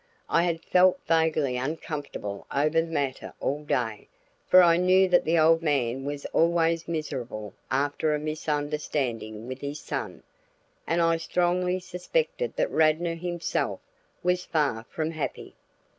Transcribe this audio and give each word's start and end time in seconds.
I 0.29 0.41
had 0.41 0.63
felt 0.65 0.99
vaguely 1.07 1.57
uncomfortable 1.57 2.47
over 2.51 2.81
the 2.81 2.87
matter 2.87 3.35
all 3.39 3.63
day, 3.63 4.07
for 4.47 4.63
I 4.63 4.77
knew 4.77 5.07
that 5.07 5.25
the 5.25 5.37
old 5.37 5.61
man 5.61 6.05
was 6.05 6.25
always 6.33 6.87
miserable 6.87 7.53
after 7.69 8.15
a 8.15 8.17
misunderstanding 8.17 9.47
with 9.47 9.61
his 9.61 9.79
son, 9.79 10.23
and 10.87 11.03
I 11.03 11.17
strongly 11.17 11.79
suspected 11.79 12.55
that 12.55 12.71
Radnor 12.71 13.13
himself 13.13 13.79
was 14.23 14.43
far 14.43 14.85
from 14.85 15.11
happy. 15.11 15.53